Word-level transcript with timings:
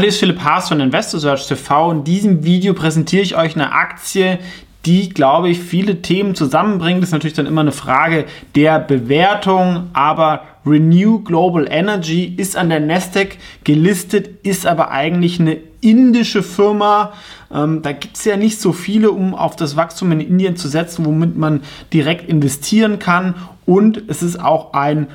Hallo, 0.00 0.08
ich 0.08 0.18
bin 0.18 0.28
Philipp 0.30 0.44
Haas 0.44 0.68
von 0.68 0.80
Investor 0.80 1.20
Search 1.20 1.46
TV. 1.46 1.92
In 1.92 2.04
diesem 2.04 2.42
Video 2.42 2.72
präsentiere 2.72 3.20
ich 3.20 3.36
euch 3.36 3.54
eine 3.54 3.72
Aktie, 3.72 4.38
die, 4.86 5.10
glaube 5.10 5.50
ich, 5.50 5.60
viele 5.60 6.00
Themen 6.00 6.34
zusammenbringt. 6.34 7.02
Das 7.02 7.10
ist 7.10 7.12
natürlich 7.12 7.36
dann 7.36 7.44
immer 7.44 7.60
eine 7.60 7.72
Frage 7.72 8.24
der 8.54 8.78
Bewertung, 8.78 9.90
aber 9.92 10.44
Renew 10.64 11.18
Global 11.18 11.66
Energy 11.70 12.24
ist 12.34 12.56
an 12.56 12.70
der 12.70 12.80
Nasdaq 12.80 13.36
gelistet, 13.64 14.42
ist 14.42 14.66
aber 14.66 14.90
eigentlich 14.90 15.38
eine 15.38 15.58
indische 15.82 16.42
Firma. 16.42 17.12
Ähm, 17.52 17.82
da 17.82 17.92
gibt 17.92 18.16
es 18.16 18.24
ja 18.24 18.38
nicht 18.38 18.58
so 18.58 18.72
viele, 18.72 19.10
um 19.10 19.34
auf 19.34 19.54
das 19.54 19.76
Wachstum 19.76 20.12
in 20.12 20.20
Indien 20.20 20.56
zu 20.56 20.68
setzen, 20.68 21.04
womit 21.04 21.36
man 21.36 21.60
direkt 21.92 22.26
investieren 22.26 23.00
kann. 23.00 23.34
Und 23.66 24.02
es 24.08 24.22
ist 24.22 24.40
auch 24.40 24.72
ein 24.72 25.08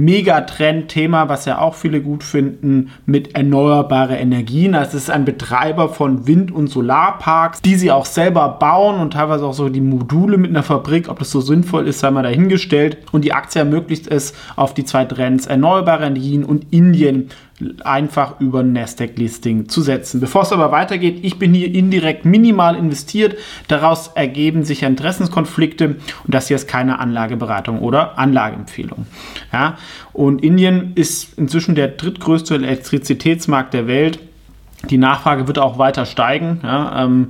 Megatrend-Thema, 0.00 1.28
was 1.28 1.44
ja 1.44 1.58
auch 1.58 1.74
viele 1.74 2.00
gut 2.00 2.24
finden, 2.24 2.90
mit 3.06 3.34
erneuerbare 3.34 4.16
Energien. 4.16 4.74
Also 4.74 4.96
es 4.96 5.04
ist 5.04 5.10
ein 5.10 5.24
Betreiber 5.24 5.88
von 5.90 6.26
Wind- 6.26 6.50
und 6.50 6.68
Solarparks, 6.68 7.60
die 7.60 7.74
sie 7.74 7.90
auch 7.90 8.06
selber 8.06 8.48
bauen 8.48 8.98
und 8.98 9.12
teilweise 9.12 9.44
auch 9.44 9.54
so 9.54 9.68
die 9.68 9.80
Module 9.80 10.38
mit 10.38 10.50
einer 10.50 10.62
Fabrik. 10.62 11.08
Ob 11.08 11.18
das 11.18 11.30
so 11.30 11.40
sinnvoll 11.40 11.86
ist, 11.86 12.00
sei 12.00 12.10
mal 12.10 12.22
dahingestellt. 12.22 12.98
Und 13.12 13.24
die 13.24 13.32
Aktie 13.32 13.60
ermöglicht 13.60 14.06
es, 14.06 14.34
auf 14.56 14.74
die 14.74 14.84
zwei 14.84 15.04
Trends 15.04 15.46
erneuerbare 15.46 16.06
Energien 16.06 16.44
und 16.44 16.66
Indien 16.70 17.28
einfach 17.84 18.40
über 18.40 18.62
Nasdaq-Listing 18.62 19.68
zu 19.68 19.82
setzen. 19.82 20.20
Bevor 20.20 20.42
es 20.42 20.52
aber 20.52 20.72
weitergeht, 20.72 21.20
ich 21.22 21.38
bin 21.38 21.54
hier 21.54 21.72
indirekt 21.72 22.24
minimal 22.24 22.76
investiert. 22.76 23.36
Daraus 23.68 24.08
ergeben 24.14 24.64
sich 24.64 24.82
Interessenskonflikte 24.82 25.96
und 26.24 26.34
das 26.34 26.48
hier 26.48 26.56
ist 26.56 26.68
keine 26.68 26.98
Anlageberatung 26.98 27.80
oder 27.80 28.18
Anlageempfehlung. 28.18 29.06
Ja? 29.52 29.76
Und 30.12 30.42
Indien 30.42 30.92
ist 30.94 31.38
inzwischen 31.38 31.74
der 31.74 31.88
drittgrößte 31.88 32.54
Elektrizitätsmarkt 32.54 33.74
der 33.74 33.86
Welt. 33.86 34.18
Die 34.88 34.98
Nachfrage 34.98 35.46
wird 35.46 35.58
auch 35.58 35.78
weiter 35.78 36.06
steigen. 36.06 36.60
Ja? 36.62 37.04
Ähm, 37.04 37.28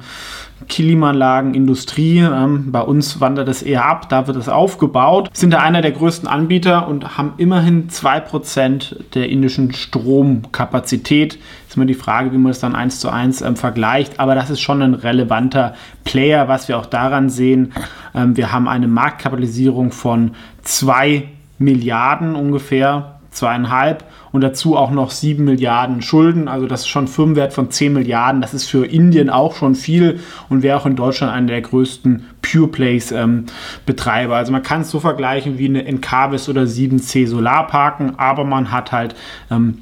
Klimaanlagen, 0.69 1.55
Industrie. 1.55 2.19
Ähm, 2.19 2.71
bei 2.71 2.83
uns 2.83 3.21
wandert 3.21 3.49
es 3.49 3.63
eher 3.63 3.87
ab, 3.87 4.09
da 4.09 4.27
wird 4.27 4.37
es 4.37 4.49
aufgebaut. 4.49 5.30
Sind 5.33 5.52
da 5.52 5.59
einer 5.61 5.83
der 5.83 5.93
größten 5.93 6.29
Anbieter 6.29 6.87
und 6.87 7.16
haben 7.16 7.33
immerhin 7.39 7.89
2% 7.89 9.13
der 9.15 9.29
indischen 9.29 9.73
Stromkapazität. 9.73 11.39
Ist 11.66 11.77
immer 11.77 11.87
die 11.87 11.95
Frage, 11.95 12.33
wie 12.33 12.39
man 12.39 12.52
das 12.52 12.61
dann 12.61 12.74
eins 12.74 13.01
zu 13.01 13.11
eins 13.11 13.43
ähm, 13.43 13.57
vergleicht, 13.57 14.21
aber 14.21 14.35
das 14.35 14.51
ist 14.51 14.61
schon 14.61 14.83
ein 14.83 14.95
relevanter 14.95 15.74
Player, 16.05 16.49
was 16.49 16.69
wir 16.69 16.79
auch 16.79 16.87
daran 16.87 17.30
sehen. 17.30 17.73
Ähm, 18.15 18.37
wir 18.37 18.52
haben 18.52 18.69
eine 18.69 18.89
Marktkapitalisierung 18.89 19.93
von 19.93 20.33
2 20.63 21.29
Milliarden 21.59 22.37
ungefähr 22.37 23.20
zweieinhalb 23.31 24.05
und 24.33 24.41
dazu 24.43 24.77
auch 24.77 24.91
noch 24.91 25.11
sieben 25.11 25.45
Milliarden 25.45 26.03
Schulden. 26.03 26.49
Also 26.49 26.67
das 26.67 26.81
ist 26.81 26.89
schon 26.89 27.09
Firmenwert 27.09 27.53
von 27.53 27.71
10 27.71 27.93
Milliarden. 27.93 28.41
Das 28.41 28.55
ist 28.55 28.67
für 28.67 28.87
Indien 28.87 29.31
auch 29.31 29.55
schon 29.55 29.75
viel 29.75 30.21
und 30.49 30.63
wäre 30.63 30.79
auch 30.79 30.87
in 30.87 30.97
Deutschland 30.97 31.33
einer 31.33 31.49
der 31.49 31.63
größten 31.63 32.27
Pure 32.43 32.69
Plays 32.69 33.13
ähm, 33.13 33.47
Betreiber. 33.87 34.37
Also 34.37 34.53
man 34.53 34.63
kann 34.63 34.83
es 34.83 34.91
so 34.91 35.01
vergleichen 35.01 35.59
wie 35.59 35.69
eine 35.69 35.85
Encarvis 35.85 36.49
oder 36.49 36.63
7C 36.63 37.27
Solarparken, 37.27 38.19
aber 38.19 38.45
man 38.45 38.71
hat 38.71 38.93
halt 38.93 39.15
ähm, 39.51 39.79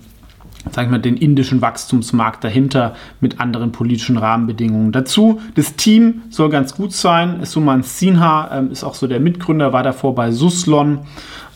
sag 0.70 0.84
ich 0.84 0.90
mal, 0.90 0.98
den 0.98 1.16
indischen 1.16 1.60
Wachstumsmarkt 1.60 2.44
dahinter 2.44 2.94
mit 3.20 3.40
anderen 3.40 3.72
politischen 3.72 4.16
Rahmenbedingungen. 4.16 4.92
Dazu, 4.92 5.40
das 5.54 5.76
Team 5.76 6.22
soll 6.30 6.50
ganz 6.50 6.74
gut 6.74 6.92
sein. 6.92 7.44
Suman 7.44 7.82
Sinha 7.82 8.50
ähm, 8.52 8.70
ist 8.70 8.84
auch 8.84 8.94
so 8.94 9.06
der 9.06 9.20
Mitgründer, 9.20 9.72
war 9.72 9.82
davor 9.82 10.14
bei 10.14 10.30
Suslon 10.30 11.00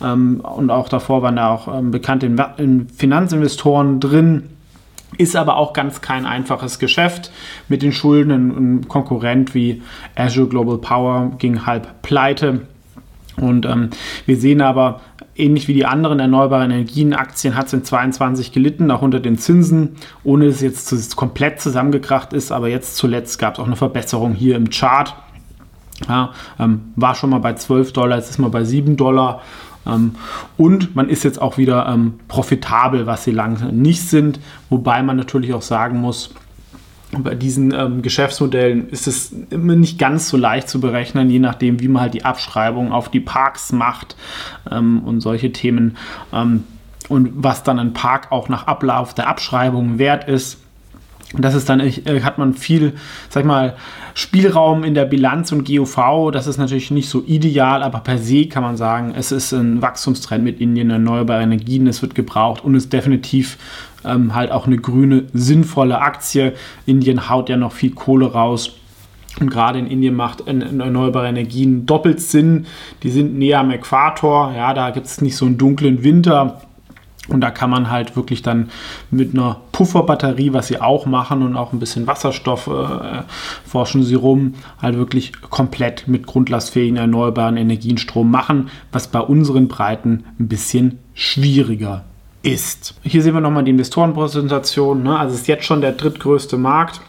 ähm, 0.03 0.41
und 0.41 0.71
auch 0.71 0.89
davor 0.89 1.23
waren 1.23 1.37
da 1.37 1.51
auch 1.51 1.69
ähm, 1.73 1.91
bekannte 1.91 2.31
in 2.59 2.89
Finanzinvestoren 2.89 4.01
drin. 4.01 4.45
Ist 5.19 5.37
aber 5.37 5.57
auch 5.57 5.75
ganz 5.75 6.01
kein 6.01 6.25
einfaches 6.25 6.79
Geschäft 6.79 7.31
mit 7.69 7.83
den 7.83 7.93
Schulden. 7.93 8.31
Ein 8.31 8.89
Konkurrent 8.89 9.55
wie 9.55 9.83
Azure 10.17 10.49
Global 10.49 10.79
Power 10.79 11.33
ging 11.39 11.67
halb 11.67 12.01
pleite. 12.01 12.63
Und 13.37 13.67
ähm, 13.67 13.91
wir 14.27 14.37
sehen 14.37 14.61
aber, 14.61 15.01
ähnlich 15.37 15.69
wie 15.69 15.75
die 15.75 15.87
anderen 15.87 16.21
erneuerbaren 16.21 16.71
Energienaktien 16.71 17.57
hat 17.57 17.67
es 17.67 17.73
in 17.73 17.85
22 17.85 18.53
gelitten, 18.53 18.91
auch 18.91 19.03
unter 19.03 19.21
den 19.21 19.39
Zinsen, 19.39 19.97
ohne 20.25 20.47
dass 20.47 20.63
es 20.63 20.91
jetzt 20.91 21.17
komplett 21.17 21.61
zusammengekracht 21.61 22.33
ist. 22.33 22.53
Aber 22.53 22.69
jetzt 22.69 22.97
zuletzt 22.97 23.39
gab 23.39 23.55
es 23.55 23.61
auch 23.61 23.67
eine 23.67 23.77
Verbesserung 23.77 24.35
hier 24.35 24.57
im 24.57 24.71
Chart. 24.71 25.15
Ja, 26.09 26.33
ähm, 26.59 26.93
war 26.97 27.15
schon 27.15 27.31
mal 27.31 27.39
bei 27.39 27.55
12 27.55 27.93
Dollar, 27.93 28.19
jetzt 28.19 28.31
ist 28.31 28.39
mal 28.39 28.51
bei 28.51 28.65
7 28.65 28.97
Dollar. 28.97 29.43
Ähm, 29.87 30.17
und 30.57 30.95
man 30.95 31.09
ist 31.09 31.25
jetzt 31.25 31.41
auch 31.41 31.59
wieder 31.59 31.87
ähm, 31.89 32.15
profitabel, 32.29 33.07
was 33.07 33.25
sie 33.25 33.31
lange 33.31 33.73
nicht 33.73 34.03
sind. 34.03 34.41
Wobei 34.69 35.03
man 35.03 35.17
natürlich 35.17 35.55
auch 35.55 35.63
sagen 35.63 36.01
muss, 36.01 36.35
bei 37.19 37.35
diesen 37.35 37.75
ähm, 37.75 38.01
Geschäftsmodellen 38.01 38.89
ist 38.89 39.07
es 39.07 39.33
immer 39.51 39.77
nicht 39.77 39.99
ganz 39.99 40.29
so 40.29 40.37
leicht 40.39 40.69
zu 40.69 40.81
berechnen, 40.81 41.29
je 41.29 41.39
nachdem, 41.39 41.81
wie 41.81 41.89
man 41.89 42.03
halt 42.03 42.15
die 42.15 42.25
Abschreibung 42.25 42.91
auf 42.91 43.11
die 43.11 43.21
Parks 43.21 43.73
macht 43.73 44.17
ähm, 44.71 45.03
und 45.05 45.21
solche 45.21 45.53
Themen. 45.53 45.97
Ähm, 46.33 46.65
und 47.09 47.31
was 47.35 47.63
dann 47.65 47.79
ein 47.79 47.93
Park 47.93 48.33
auch 48.33 48.49
nach 48.49 48.67
Ablauf 48.67 49.13
der 49.13 49.29
Abschreibung 49.29 49.99
wert 49.99 50.29
ist. 50.29 50.59
Das 51.37 51.55
ist 51.55 51.69
dann, 51.69 51.81
äh, 51.81 52.21
hat 52.23 52.39
man 52.39 52.55
viel, 52.55 52.95
sag 53.29 53.45
mal, 53.45 53.77
Spielraum 54.15 54.85
in 54.85 54.95
der 54.95 55.07
Bilanz 55.07 55.51
und 55.53 55.67
GOV. 55.67 56.31
Das 56.31 56.47
ist 56.47 56.59
natürlich 56.59 56.91
nicht 56.91 57.09
so 57.09 57.23
ideal, 57.27 57.83
aber 57.83 58.01
per 58.01 58.19
se 58.19 58.47
kann 58.47 58.63
man 58.63 58.77
sagen, 58.77 59.15
es 59.17 59.33
ist 59.33 59.53
ein 59.53 59.83
Wachstumstrend 59.83 60.45
mit 60.45 60.61
Indien, 60.61 60.91
erneuerbare 60.91 61.43
Energien, 61.43 61.87
es 61.87 62.03
wird 62.03 62.15
gebraucht 62.15 62.65
und 62.65 62.75
ist 62.75 62.93
definitiv 62.93 63.59
ähm, 64.05 64.35
halt 64.35 64.51
auch 64.51 64.67
eine 64.67 64.79
grüne, 64.79 65.25
sinnvolle 65.33 66.01
Aktie. 66.01 66.55
Indien 66.87 67.29
haut 67.29 67.49
ja 67.49 67.57
noch 67.57 67.73
viel 67.73 67.93
Kohle 67.93 68.33
raus. 68.33 68.77
Und 69.41 69.51
gerade 69.51 69.79
in 69.79 69.87
Indien 69.87 70.15
macht 70.15 70.47
erneuerbare 70.47 71.29
Energien 71.29 71.87
doppelt 71.87 72.21
Sinn. 72.21 72.67
Die 73.03 73.11
sind 73.11 73.39
näher 73.39 73.61
am 73.61 73.71
Äquator. 73.71 74.53
Ja, 74.55 74.75
da 74.75 74.91
gibt 74.91 75.07
es 75.07 75.23
nicht 75.23 75.37
so 75.37 75.47
einen 75.47 75.57
dunklen 75.57 76.05
Winter 76.05 76.61
und 77.29 77.41
da 77.41 77.51
kann 77.51 77.71
man 77.71 77.89
halt 77.91 78.17
wirklich 78.17 78.43
dann 78.43 78.71
mit 79.11 79.33
einer 79.33 79.61
Pufferbatterie, 79.71 80.53
was 80.53 80.67
sie 80.67 80.81
auch 80.81 81.07
machen 81.07 81.43
und 81.43 81.57
auch 81.57 81.73
ein 81.73 81.79
bisschen 81.79 82.07
Wasserstoff 82.09 82.67
äh, 82.67 83.23
forschen 83.65 84.03
sie 84.03 84.17
rum, 84.17 84.55
halt 84.81 84.97
wirklich 84.97 85.41
komplett 85.41 86.09
mit 86.09 86.27
grundlastfähigen 86.27 86.97
erneuerbaren 86.97 87.57
Energien 87.57 87.99
Strom 87.99 88.31
machen, 88.31 88.71
was 88.91 89.07
bei 89.07 89.21
unseren 89.21 89.69
Breiten 89.69 90.25
ein 90.41 90.49
bisschen 90.49 90.99
schwieriger 91.15 92.05
ist. 92.43 92.95
Hier 93.03 93.23
sehen 93.23 93.35
wir 93.35 93.41
nochmal 93.41 93.65
die 93.65 93.71
Investorenpräsentation. 93.71 95.03
Ne? 95.03 95.19
Also 95.19 95.35
ist 95.35 95.49
jetzt 95.49 95.65
schon 95.65 95.81
der 95.81 95.93
drittgrößte 95.93 96.57
Markt 96.57 97.01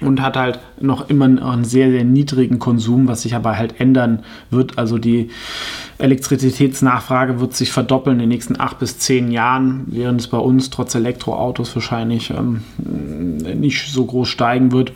und 0.00 0.20
hat 0.20 0.36
halt 0.36 0.58
noch 0.80 1.08
immer 1.08 1.24
einen 1.24 1.64
sehr, 1.64 1.90
sehr 1.90 2.04
niedrigen 2.04 2.58
Konsum, 2.58 3.08
was 3.08 3.22
sich 3.22 3.34
aber 3.34 3.56
halt 3.56 3.80
ändern 3.80 4.24
wird. 4.50 4.78
Also 4.78 4.98
die 4.98 5.30
Elektrizitätsnachfrage 5.98 7.40
wird 7.40 7.54
sich 7.54 7.72
verdoppeln 7.72 8.16
in 8.16 8.20
den 8.20 8.28
nächsten 8.28 8.60
acht 8.60 8.78
bis 8.78 8.98
zehn 8.98 9.30
Jahren, 9.30 9.84
während 9.86 10.20
es 10.20 10.26
bei 10.28 10.38
uns 10.38 10.70
trotz 10.70 10.94
Elektroautos 10.94 11.74
wahrscheinlich 11.74 12.30
ähm, 12.30 12.62
nicht 12.78 13.92
so 13.92 14.04
groß 14.04 14.28
steigen 14.28 14.72
wird. 14.72 14.92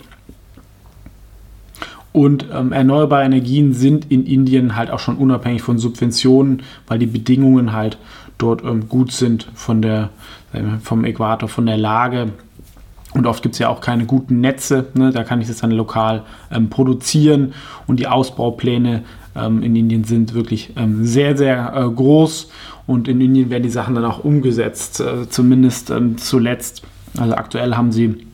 Und 2.13 2.47
ähm, 2.53 2.73
erneuerbare 2.73 3.25
Energien 3.25 3.73
sind 3.73 4.11
in 4.11 4.27
Indien 4.27 4.77
halt 4.77 4.91
auch 4.91 4.99
schon 4.99 5.17
unabhängig 5.17 5.63
von 5.63 5.79
Subventionen, 5.79 6.63
weil 6.87 6.99
die 6.99 7.07
Bedingungen 7.07 7.73
halt 7.73 7.99
dort 8.39 8.63
ähm, 8.65 8.89
gut 8.89 9.13
sind 9.13 9.49
von 9.55 9.83
der, 9.83 10.11
vom 10.83 11.05
Äquator, 11.05 11.47
von 11.47 11.67
der 11.67 11.77
Lage 11.77 12.33
und 13.15 13.27
oft 13.27 13.43
gibt 13.43 13.55
es 13.55 13.59
ja 13.59 13.69
auch 13.69 13.81
keine 13.81 14.05
guten 14.05 14.41
Netze, 14.41 14.87
ne? 14.95 15.11
da 15.13 15.25
kann 15.25 15.41
ich 15.41 15.49
das 15.49 15.59
dann 15.59 15.71
lokal 15.71 16.25
ähm, 16.51 16.69
produzieren. 16.69 17.55
Und 17.87 18.01
die 18.01 18.07
Ausbaupläne 18.07 19.03
ähm, 19.35 19.63
in 19.63 19.75
Indien 19.77 20.05
sind 20.05 20.35
wirklich 20.35 20.73
ähm, 20.77 21.05
sehr, 21.05 21.37
sehr 21.37 21.73
äh, 21.75 21.89
groß. 21.89 22.51
Und 22.87 23.09
in 23.09 23.21
Indien 23.21 23.51
werden 23.51 23.63
die 23.63 23.71
Sachen 23.71 23.95
dann 23.95 24.05
auch 24.05 24.25
umgesetzt, 24.25 25.01
äh, 25.01 25.29
zumindest 25.29 25.91
ähm, 25.91 26.19
zuletzt. 26.19 26.83
Also 27.17 27.35
aktuell 27.35 27.75
haben 27.77 27.93
sie 27.93 28.28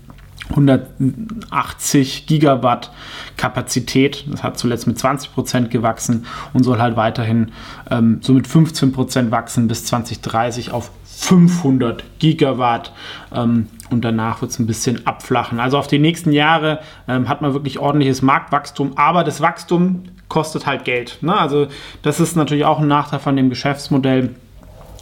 180 0.51 2.27
Gigawatt 2.27 2.91
Kapazität. 3.37 4.25
Das 4.31 4.43
hat 4.43 4.59
zuletzt 4.59 4.87
mit 4.87 4.99
20 4.99 5.33
Prozent 5.33 5.71
gewachsen 5.71 6.27
und 6.53 6.65
soll 6.65 6.79
halt 6.79 6.97
weiterhin 6.97 7.53
ähm, 7.91 8.19
so 8.21 8.33
mit 8.33 8.47
15 8.47 8.93
Prozent 8.93 9.31
wachsen 9.31 9.69
bis 9.69 9.87
2030 9.87 10.71
auf 10.71 10.91
500 11.05 12.05
Gigawatt 12.19 12.93
ähm, 13.33 13.69
und 13.91 14.05
danach 14.05 14.43
wird 14.43 14.51
es 14.51 14.59
ein 14.59 14.67
bisschen 14.67 15.07
abflachen. 15.07 15.61
Also 15.61 15.79
auf 15.79 15.87
die 15.87 15.99
nächsten 15.99 16.33
Jahre 16.33 16.81
ähm, 17.09 17.29
hat 17.29 17.41
man 17.41 17.55
wirklich 17.55 17.79
ordentliches 17.79 18.23
Marktwachstum, 18.23 18.97
aber 18.97 19.25
das 19.25 19.41
Wachstum 19.41 20.05
kostet 20.29 20.67
halt 20.67 20.85
Geld. 20.85 21.19
Ne? 21.23 21.37
Also 21.37 21.69
das 22.03 22.21
ist 22.21 22.37
natürlich 22.37 22.65
auch 22.65 22.81
ein 22.81 22.89
Nachteil 22.89 23.21
von 23.21 23.37
dem 23.37 23.51
Geschäftsmodell. 23.51 24.35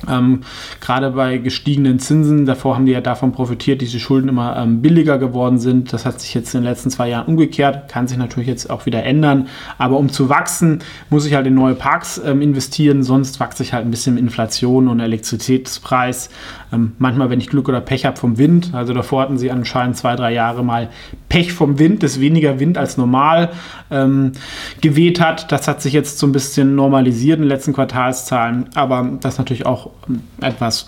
Ähm, 0.09 0.41
gerade 0.81 1.11
bei 1.11 1.39
gestiegenen 1.39 1.99
Zinsen, 1.99 2.47
davor 2.47 2.77
haben 2.77 2.87
die 2.87 2.93
ja 2.93 3.01
davon 3.01 3.33
profitiert, 3.33 3.83
dass 3.83 3.91
die 3.91 4.01
Schulden 4.01 4.29
immer 4.29 4.57
ähm, 4.57 4.83
billiger 4.83 5.19
geworden 5.19 5.59
sind. 5.59 5.93
Das 5.93 6.05
hat 6.05 6.21
sich 6.21 6.35
jetzt 6.35 6.55
in 6.55 6.63
den 6.63 6.69
letzten 6.69 6.91
zwei 6.91 7.09
Jahren 7.09 7.27
umgekehrt, 7.27 7.89
kann 7.89 8.09
sich 8.09 8.19
natürlich 8.19 8.49
jetzt 8.49 8.71
auch 8.71 8.87
wieder 8.87 9.05
ändern. 9.05 9.49
Aber 9.79 9.99
um 9.99 10.09
zu 10.09 10.29
wachsen, 10.29 10.81
muss 11.11 11.27
ich 11.27 11.35
halt 11.35 11.47
in 11.47 11.55
neue 11.55 11.75
Parks 11.75 12.21
ähm, 12.25 12.43
investieren, 12.43 13.03
sonst 13.03 13.41
wachse 13.41 13.63
ich 13.63 13.73
halt 13.73 13.85
ein 13.85 13.91
bisschen 13.91 14.19
Inflation 14.19 14.89
und 14.89 15.01
Elektrizitätspreis. 15.01 16.31
Ähm, 16.73 16.93
manchmal, 16.99 17.31
wenn 17.31 17.41
ich 17.41 17.49
Glück 17.49 17.69
oder 17.69 17.81
Pech 17.81 18.05
habe 18.07 18.17
vom 18.17 18.39
Wind, 18.39 18.71
also 18.73 18.95
davor 18.95 19.23
hatten 19.23 19.39
sie 19.39 19.51
anscheinend 19.51 19.97
zwei, 19.97 20.17
drei 20.17 20.33
Jahre 20.33 20.65
mal 20.65 20.89
Pech 21.29 21.53
vom 21.53 21.79
Wind, 21.79 22.03
dass 22.03 22.21
weniger 22.21 22.61
Wind 22.61 22.79
als 22.79 22.97
normal 22.97 23.51
ähm, 23.91 24.33
geweht 24.81 25.21
hat. 25.21 25.53
Das 25.53 25.69
hat 25.69 25.83
sich 25.83 25.93
jetzt 25.93 26.19
so 26.19 26.27
ein 26.27 26.33
bisschen 26.33 26.75
normalisiert 26.75 27.37
in 27.37 27.45
den 27.45 27.49
letzten 27.49 27.73
Quartalszahlen, 27.73 28.71
aber 28.75 29.19
das 29.21 29.39
natürlich 29.39 29.67
auch 29.67 29.92
etwas 30.41 30.87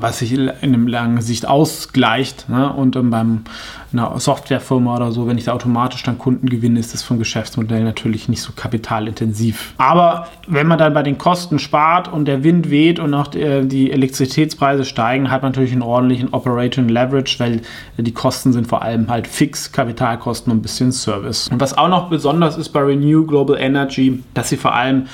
was 0.00 0.18
sich 0.18 0.32
in 0.32 0.50
einem 0.50 0.88
langen 0.88 1.20
Sicht 1.20 1.46
ausgleicht. 1.46 2.48
Ne? 2.48 2.72
Und 2.72 2.96
ähm, 2.96 3.10
beim 3.10 3.44
einer 3.92 4.18
Softwarefirma 4.18 4.96
oder 4.96 5.12
so, 5.12 5.28
wenn 5.28 5.38
ich 5.38 5.44
da 5.44 5.52
automatisch 5.52 6.02
dann 6.02 6.18
Kunden 6.18 6.48
gewinne, 6.48 6.80
ist 6.80 6.94
das 6.94 7.02
vom 7.02 7.18
Geschäftsmodell 7.18 7.84
natürlich 7.84 8.28
nicht 8.28 8.42
so 8.42 8.52
kapitalintensiv. 8.54 9.74
Aber 9.78 10.26
wenn 10.48 10.66
man 10.66 10.78
dann 10.78 10.94
bei 10.94 11.02
den 11.04 11.16
Kosten 11.16 11.60
spart 11.60 12.12
und 12.12 12.24
der 12.26 12.42
Wind 12.42 12.70
weht 12.70 12.98
und 12.98 13.14
auch 13.14 13.28
die, 13.28 13.68
die 13.68 13.92
Elektrizitätspreise 13.92 14.84
steigen, 14.84 15.30
hat 15.30 15.42
man 15.42 15.52
natürlich 15.52 15.72
einen 15.72 15.82
ordentlichen 15.82 16.30
Operating 16.32 16.88
Leverage, 16.88 17.38
weil 17.38 17.60
die 17.96 18.12
Kosten 18.12 18.52
sind 18.52 18.66
vor 18.66 18.82
allem 18.82 19.08
halt 19.08 19.28
fix, 19.28 19.70
Kapitalkosten 19.70 20.50
und 20.50 20.58
ein 20.58 20.62
bisschen 20.62 20.90
Service. 20.90 21.48
Und 21.48 21.60
was 21.60 21.78
auch 21.78 21.88
noch 21.88 22.10
besonders 22.10 22.56
ist 22.56 22.70
bei 22.70 22.80
Renew 22.80 23.24
Global 23.26 23.56
Energy, 23.58 24.24
dass 24.34 24.48
sie 24.48 24.56
vor 24.56 24.74
allem 24.74 25.06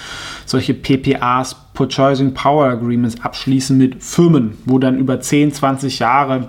solche 0.47 0.73
PPAs, 0.73 1.57
Purchasing 1.75 2.35
Power 2.35 2.67
Agreements, 2.67 3.21
abschließen 3.21 3.77
mit 3.77 4.03
Firmen, 4.03 4.59
wo 4.65 4.79
dann 4.79 4.99
über 4.99 5.21
10, 5.21 5.53
20 5.53 5.99
Jahre 5.99 6.49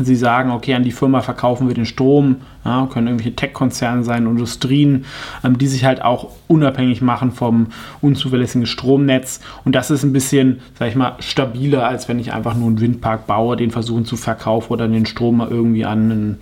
Sie 0.00 0.16
sagen, 0.16 0.50
okay, 0.52 0.72
an 0.72 0.84
die 0.84 0.90
Firma 0.90 1.20
verkaufen 1.20 1.68
wir 1.68 1.74
den 1.74 1.84
Strom, 1.84 2.36
ja, 2.64 2.86
können 2.90 3.08
irgendwelche 3.08 3.36
Tech-Konzerne 3.36 4.04
sein, 4.04 4.26
Industrien, 4.26 5.04
ähm, 5.44 5.58
die 5.58 5.66
sich 5.66 5.84
halt 5.84 6.00
auch 6.00 6.30
unabhängig 6.48 7.02
machen 7.02 7.30
vom 7.30 7.66
unzuverlässigen 8.00 8.66
Stromnetz. 8.66 9.40
Und 9.66 9.74
das 9.74 9.90
ist 9.90 10.02
ein 10.02 10.14
bisschen, 10.14 10.60
sag 10.78 10.88
ich 10.88 10.94
mal, 10.94 11.16
stabiler, 11.18 11.86
als 11.86 12.08
wenn 12.08 12.18
ich 12.18 12.32
einfach 12.32 12.54
nur 12.54 12.68
einen 12.68 12.80
Windpark 12.80 13.26
baue, 13.26 13.54
den 13.54 13.70
versuchen 13.70 14.06
zu 14.06 14.16
verkaufen 14.16 14.72
oder 14.72 14.88
den 14.88 15.04
Strom 15.04 15.36
mal 15.36 15.48
irgendwie 15.48 15.84
an 15.84 16.10
einen 16.10 16.38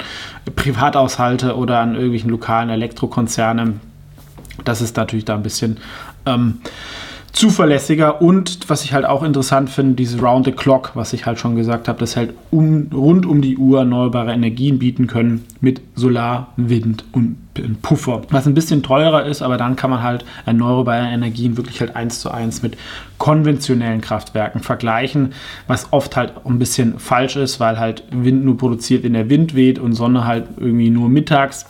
Privathaushalte 0.54 1.56
oder 1.56 1.80
an 1.80 1.94
irgendwelchen 1.94 2.30
lokalen 2.30 2.70
Elektrokonzerne. 2.70 3.80
Das 4.64 4.80
ist 4.80 4.96
natürlich 4.96 5.24
da 5.24 5.34
ein 5.34 5.42
bisschen 5.42 5.78
ähm, 6.24 6.60
zuverlässiger 7.32 8.20
und 8.20 8.68
was 8.68 8.84
ich 8.84 8.92
halt 8.92 9.04
auch 9.04 9.22
interessant 9.22 9.70
finde, 9.70 9.94
dieses 9.94 10.22
Round 10.22 10.46
the 10.46 10.52
Clock, 10.52 10.92
was 10.94 11.12
ich 11.12 11.26
halt 11.26 11.38
schon 11.38 11.56
gesagt 11.56 11.88
habe, 11.88 11.98
dass 11.98 12.16
halt 12.16 12.34
um, 12.50 12.88
rund 12.92 13.24
um 13.24 13.40
die 13.40 13.56
Uhr 13.56 13.80
erneuerbare 13.80 14.32
Energien 14.32 14.78
bieten 14.78 15.06
können 15.06 15.44
mit 15.60 15.80
Solar, 15.94 16.52
Wind 16.56 17.04
und 17.12 17.36
Puffer. 17.82 18.22
Was 18.30 18.46
ein 18.46 18.54
bisschen 18.54 18.82
teurer 18.82 19.26
ist, 19.26 19.42
aber 19.42 19.56
dann 19.56 19.76
kann 19.76 19.90
man 19.90 20.02
halt 20.02 20.24
erneuerbare 20.46 21.08
Energien 21.08 21.56
wirklich 21.56 21.80
halt 21.80 21.94
eins 21.96 22.20
zu 22.20 22.30
eins 22.30 22.62
mit 22.62 22.76
konventionellen 23.18 24.00
Kraftwerken 24.00 24.62
vergleichen, 24.62 25.34
was 25.66 25.92
oft 25.92 26.16
halt 26.16 26.32
ein 26.44 26.58
bisschen 26.58 26.98
falsch 26.98 27.36
ist, 27.36 27.60
weil 27.60 27.78
halt 27.78 28.04
Wind 28.10 28.44
nur 28.44 28.56
produziert, 28.56 29.02
wenn 29.04 29.12
der 29.12 29.28
Wind 29.28 29.54
weht 29.54 29.78
und 29.78 29.92
Sonne 29.92 30.24
halt 30.26 30.46
irgendwie 30.58 30.90
nur 30.90 31.08
mittags. 31.08 31.66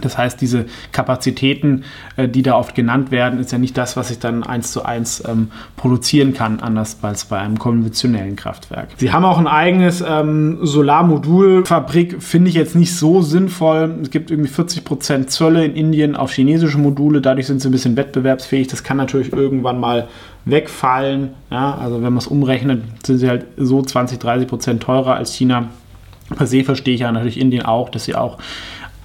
Das 0.00 0.16
heißt, 0.16 0.40
diese 0.40 0.66
Kapazitäten, 0.92 1.84
äh, 2.16 2.28
die 2.28 2.42
da 2.42 2.54
oft 2.54 2.74
genannt 2.74 3.10
werden, 3.10 3.40
ist 3.40 3.52
ja 3.52 3.58
nicht 3.58 3.76
das, 3.76 3.96
was 3.96 4.10
ich 4.10 4.18
dann 4.18 4.42
eins 4.42 4.72
zu 4.72 4.84
eins 4.84 5.22
ähm, 5.26 5.50
produzieren 5.76 6.32
kann, 6.32 6.60
anders 6.60 6.98
als 7.02 7.24
bei 7.24 7.38
einem 7.38 7.58
konventionellen 7.58 8.36
Kraftwerk. 8.36 8.88
Sie 8.96 9.12
haben 9.12 9.24
auch 9.24 9.38
ein 9.38 9.48
eigenes 9.48 10.02
ähm, 10.06 10.58
Solarmodulfabrik, 10.62 12.22
finde 12.22 12.50
ich 12.50 12.54
jetzt 12.54 12.76
nicht 12.76 12.94
so 12.94 13.20
sinnvoll. 13.22 13.98
Es 14.02 14.10
gibt 14.10 14.30
irgendwie 14.30 14.50
40 14.50 14.84
Prozent 14.84 15.30
Zölle 15.30 15.64
in 15.64 15.74
Indien 15.74 16.16
auf 16.16 16.32
chinesische 16.32 16.78
Module, 16.78 17.20
dadurch 17.20 17.46
sind 17.46 17.60
sie 17.60 17.68
ein 17.68 17.72
bisschen 17.72 17.96
wettbewerbsfähig. 17.96 18.68
Das 18.68 18.84
kann 18.84 18.96
natürlich 18.96 19.32
irgendwann 19.32 19.80
mal 19.80 20.08
wegfallen. 20.44 21.30
Ja, 21.50 21.74
also 21.74 21.96
wenn 21.96 22.12
man 22.12 22.18
es 22.18 22.26
umrechnet, 22.26 22.82
sind 23.04 23.18
sie 23.18 23.28
halt 23.28 23.46
so 23.56 23.82
20, 23.82 24.18
30 24.18 24.48
Prozent 24.48 24.82
teurer 24.82 25.14
als 25.16 25.34
China. 25.34 25.68
Per 26.34 26.46
se 26.46 26.62
verstehe 26.62 26.94
ich 26.94 27.00
ja 27.00 27.10
natürlich 27.10 27.40
Indien 27.40 27.64
auch, 27.64 27.88
dass 27.88 28.04
sie 28.04 28.14
auch 28.14 28.38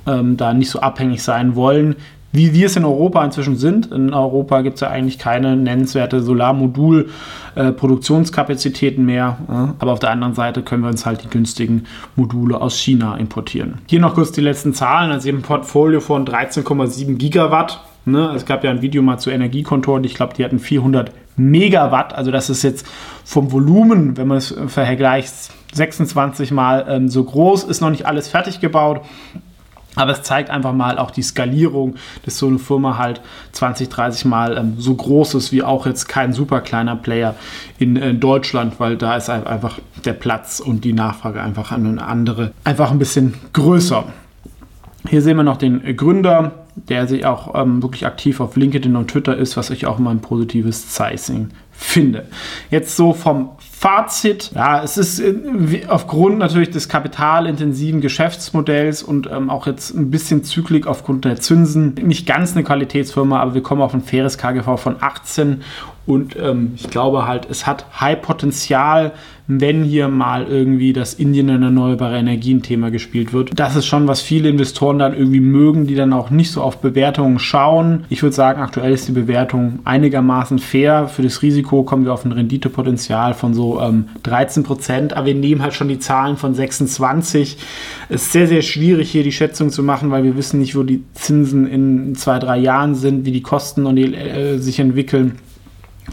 ähm, 0.08 0.38
da 0.38 0.54
nicht 0.54 0.70
so 0.70 0.80
abhängig 0.80 1.24
sein 1.24 1.56
wollen, 1.56 1.96
wie 2.36 2.54
wir 2.54 2.68
es 2.68 2.76
in 2.76 2.86
Europa 2.86 3.24
inzwischen 3.24 3.56
sind. 3.56 3.92
In 3.92 4.14
Europa 4.14 4.62
gibt 4.62 4.76
es 4.76 4.82
ja 4.82 4.90
eigentlich 4.90 5.18
keine 5.18 5.56
nennenswerte 5.56 6.22
Solarmodul-Produktionskapazitäten 6.22 9.04
äh, 9.04 9.06
mehr. 9.06 9.38
Äh, 9.48 9.54
aber 9.80 9.94
auf 9.94 10.00
der 10.00 10.12
anderen 10.12 10.34
Seite 10.34 10.62
können 10.62 10.84
wir 10.84 10.90
uns 10.90 11.06
halt 11.06 11.24
die 11.24 11.30
günstigen 11.30 11.86
Module 12.16 12.60
aus 12.60 12.78
China 12.78 13.16
importieren. 13.16 13.76
Hier 13.88 14.02
noch 14.02 14.16
kurz 14.16 14.34
die 14.34 14.42
letzten 14.42 14.74
Zahlen. 14.74 15.12
Also 15.12 15.30
ein 15.30 15.42
Portfolio 15.42 16.02
von 16.02 16.26
13,7 16.26 17.16
Gigawatt. 17.16 17.80
Ne? 18.06 18.34
Es 18.36 18.46
gab 18.46 18.64
ja 18.64 18.72
ein 18.72 18.82
Video 18.82 19.02
mal 19.02 19.18
zu 19.18 19.32
Energiekontoren. 19.32 20.04
Ich 20.04 20.16
glaube, 20.16 20.34
die 20.36 20.44
hatten 20.44 20.60
400 20.60 21.12
Megawatt. 21.38 22.14
Also 22.14 22.32
das 22.32 22.50
ist 22.50 22.64
jetzt 22.64 22.86
vom 23.24 23.52
Volumen, 23.52 24.18
wenn 24.18 24.28
man 24.28 24.38
es 24.38 24.56
vergleicht, 24.68 25.34
26 25.74 26.52
mal 26.52 26.86
ähm, 26.88 27.10
so 27.10 27.24
groß. 27.24 27.64
Ist 27.64 27.82
noch 27.82 27.90
nicht 27.90 28.06
alles 28.06 28.28
fertig 28.28 28.60
gebaut. 28.60 29.02
Aber 29.96 30.12
es 30.12 30.24
zeigt 30.24 30.50
einfach 30.50 30.74
mal 30.74 30.98
auch 30.98 31.12
die 31.12 31.22
Skalierung, 31.22 31.96
dass 32.24 32.38
so 32.38 32.48
eine 32.48 32.60
Firma 32.60 32.98
halt 32.98 33.22
20, 33.54 33.90
30 33.90 34.26
Mal 34.26 34.58
ähm, 34.58 34.76
so 34.78 34.96
groß 34.96 35.36
ist 35.36 35.52
wie 35.52 35.64
auch 35.64 35.86
jetzt 35.86 36.08
kein 36.08 36.34
super 36.34 36.62
kleiner 36.62 36.96
Player 36.96 37.36
in, 37.80 37.96
in, 37.96 38.20
Deutschland, 38.20 38.80
weil 38.80 38.98
da 38.98 39.16
ist 39.16 39.30
einfach 39.30 39.80
der 40.04 40.14
Platz 40.14 40.60
und 40.60 40.84
die 40.84 40.94
Nachfrage 40.94 41.42
einfach 41.42 41.72
an 41.72 41.86
eine 41.86 42.06
andere, 42.06 42.52
einfach 42.64 42.92
ein 42.92 43.00
bisschen 43.00 43.36
größer. 43.54 44.06
Hier 45.08 45.22
sehen 45.22 45.38
wir 45.38 45.44
noch 45.44 45.58
den 45.58 45.96
Gründer, 45.96 46.66
der 46.76 47.08
sich 47.08 47.26
auch 47.26 47.56
ähm, 47.56 47.82
wirklich 47.82 48.06
aktiv 48.06 48.40
auf 48.40 48.56
LinkedIn 48.56 48.96
und 48.96 49.10
Twitter 49.10 49.36
ist, 49.38 49.56
was 49.56 49.70
ich 49.70 49.86
auch 49.86 50.00
immer 50.00 50.10
ein 50.10 50.22
positives 50.22 50.90
Zeichen 50.90 51.52
finde. 51.72 52.26
Jetzt 52.70 52.96
so 52.96 53.14
vom 53.14 53.50
Fazit, 53.78 54.52
ja, 54.56 54.82
es 54.82 54.98
ist 54.98 55.20
äh, 55.20 55.86
aufgrund 55.90 56.40
natürlich 56.40 56.70
des 56.70 56.88
kapitalintensiven 56.88 58.00
Geschäftsmodells 58.00 59.04
und 59.04 59.30
ähm, 59.30 59.50
auch 59.50 59.68
jetzt 59.68 59.94
ein 59.94 60.10
bisschen 60.10 60.46
Zyklik 60.46 60.88
aufgrund 60.88 61.26
der 61.26 61.36
Zinsen 61.42 61.94
nicht 61.96 62.26
ganz 62.26 62.54
eine 62.54 62.64
Qualitätsfirma, 62.64 63.40
aber 63.42 63.54
wir 63.54 63.62
kommen 63.62 63.82
auf 63.82 63.94
ein 63.94 64.02
faires 64.02 64.38
KGV 64.38 64.78
von 64.78 64.96
18 65.02 65.62
und 66.06 66.36
ähm, 66.36 66.74
ich 66.76 66.90
glaube 66.90 67.28
halt, 67.28 67.48
es 67.50 67.66
hat 67.66 67.86
High 68.00 68.22
Potenzial, 68.22 69.14
wenn 69.48 69.84
hier 69.84 70.08
mal 70.08 70.46
irgendwie 70.48 70.92
das 70.94 71.14
Indien 71.14 71.50
in 71.50 71.62
erneuerbare 71.62 72.18
Energien-Thema 72.18 72.90
gespielt 72.90 73.32
wird. 73.32 73.52
Das 73.60 73.76
ist 73.76 73.86
schon, 73.86 74.08
was 74.08 74.22
viele 74.22 74.50
Investoren 74.50 74.98
dann 74.98 75.16
irgendwie 75.16 75.40
mögen, 75.40 75.86
die 75.86 75.96
dann 75.96 76.14
auch 76.14 76.32
nicht 76.32 76.52
so 76.52 76.62
auf 76.62 76.78
Bewertungen 76.78 77.38
schauen. 77.38 78.06
Ich 78.10 78.24
würde 78.24 78.36
sagen, 78.36 78.62
aktuell 78.62 78.94
ist 78.94 79.08
die 79.08 79.12
Bewertung 79.12 79.80
einigermaßen 79.84 80.60
fair. 80.60 81.08
Für 81.08 81.22
das 81.22 81.42
Risiko 81.42 81.84
kommen 81.84 82.06
wir 82.06 82.14
auf 82.14 82.26
ein 82.26 82.32
Renditepotenzial 82.32 83.34
von 83.34 83.54
so 83.54 83.80
ähm, 83.82 84.06
13 84.24 84.64
Prozent, 84.64 85.14
aber 85.14 85.28
wir 85.28 85.36
nehmen 85.36 85.62
halt 85.62 85.74
schon 85.74 85.90
die 85.90 86.00
Zahlen 86.00 86.38
von 86.38 86.56
26. 86.56 87.58
Es 88.10 88.24
ist 88.24 88.32
sehr, 88.32 88.48
sehr 88.48 88.64
schwierig 88.64 89.12
hier 89.12 89.24
die 89.24 89.32
Schätzung 89.32 89.70
zu 89.70 89.84
machen, 89.84 90.10
weil 90.10 90.24
wir 90.24 90.36
wissen 90.38 90.60
nicht, 90.60 90.76
wo 90.76 90.84
die 90.84 91.04
Zinsen 91.14 91.68
in 91.68 92.16
zwei, 92.16 92.40
drei 92.40 92.58
Jahren 92.58 92.96
sind, 92.96 93.26
wie 93.26 93.32
die 93.32 93.42
Kosten 93.42 93.86
und 93.86 93.96
die, 93.96 94.14
äh, 94.14 94.58
sich 94.58 94.80
entwickeln. 94.80 95.40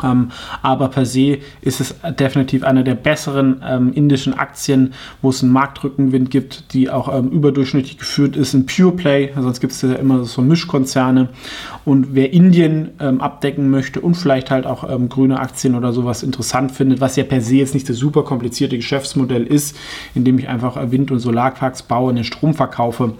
Ähm, 0.03 0.31
aber 0.63 0.89
per 0.89 1.05
se 1.05 1.39
ist 1.61 1.81
es 1.81 1.95
definitiv 2.19 2.65
eine 2.65 2.85
der 2.85 2.95
besseren 2.95 3.63
ähm, 3.67 3.93
indischen 3.93 4.35
Aktien, 4.35 4.95
wo 5.21 5.31
es 5.31 5.43
einen 5.43 5.53
Marktrückenwind 5.53 6.31
gibt, 6.31 6.73
die 6.73 6.91
auch 6.91 7.15
ähm, 7.15 7.29
überdurchschnittlich 7.29 7.99
geführt 7.99 8.37
ist 8.37 8.55
in 8.55 8.67
Pure 8.67 8.93
Play. 8.93 9.31
Sonst 9.39 9.61
gibt 9.61 9.73
es 9.73 9.83
ja 9.83 9.95
immer 9.95 10.25
so 10.25 10.43
Mischkonzerne. 10.43 11.29
Und 11.85 12.15
wer 12.15 12.33
Indien 12.33 12.91
ähm, 13.01 13.21
abdecken 13.21 13.71
möchte 13.71 14.01
und 14.01 14.15
vielleicht 14.15 14.51
halt 14.51 14.67
auch 14.67 14.89
ähm, 14.89 15.09
grüne 15.09 15.41
Aktien 15.41 15.75
oder 15.75 15.93
sowas 15.93 16.23
interessant 16.23 16.73
findet, 16.73 17.01
was 17.01 17.17
ja 17.17 17.25
per 17.25 17.41
se 17.41 17.57
jetzt 17.57 17.75
nicht 17.75 17.89
das 17.89 17.97
super 17.97 18.23
komplizierte 18.23 18.77
Geschäftsmodell 18.77 19.47
ist, 19.47 19.77
indem 20.15 20.39
ich 20.39 20.49
einfach 20.49 20.79
Wind- 20.91 21.11
und 21.11 21.19
Solarparks 21.19 21.83
baue 21.83 22.11
und 22.11 22.17
den 22.17 22.25
Strom 22.25 22.55
verkaufe, 22.55 23.15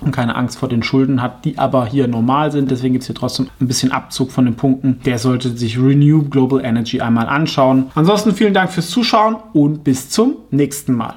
und 0.00 0.12
keine 0.12 0.36
Angst 0.36 0.58
vor 0.58 0.68
den 0.68 0.82
Schulden 0.82 1.22
hat, 1.22 1.44
die 1.44 1.58
aber 1.58 1.86
hier 1.86 2.08
normal 2.08 2.52
sind. 2.52 2.70
Deswegen 2.70 2.94
gibt 2.94 3.02
es 3.02 3.06
hier 3.06 3.16
trotzdem 3.16 3.48
ein 3.60 3.68
bisschen 3.68 3.92
Abzug 3.92 4.30
von 4.30 4.44
den 4.44 4.54
Punkten. 4.54 5.00
Der 5.04 5.18
sollte 5.18 5.50
sich 5.50 5.78
Renew 5.78 6.22
Global 6.28 6.64
Energy 6.64 7.00
einmal 7.00 7.26
anschauen. 7.26 7.86
Ansonsten 7.94 8.34
vielen 8.34 8.54
Dank 8.54 8.70
fürs 8.70 8.90
Zuschauen 8.90 9.36
und 9.52 9.84
bis 9.84 10.10
zum 10.10 10.36
nächsten 10.50 10.94
Mal. 10.94 11.14